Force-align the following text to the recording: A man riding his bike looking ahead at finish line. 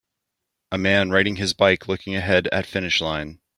A 0.71 0.79
man 0.79 1.11
riding 1.11 1.35
his 1.35 1.53
bike 1.53 1.87
looking 1.87 2.15
ahead 2.15 2.47
at 2.51 2.65
finish 2.65 3.01
line. 3.01 3.39